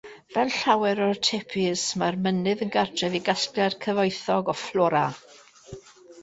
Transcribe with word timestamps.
Fel 0.35 0.51
llawer 0.53 1.01
o 1.07 1.09
tepuis, 1.27 1.83
mae'r 2.03 2.17
mynydd 2.27 2.63
yn 2.67 2.71
gartref 2.77 3.19
i 3.19 3.21
gasgliad 3.29 3.77
cyfoethog 3.87 4.51
o 4.55 4.57
fflora. 4.63 5.05